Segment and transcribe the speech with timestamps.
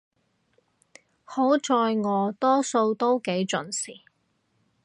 [1.23, 4.01] 好在我多數都幾準時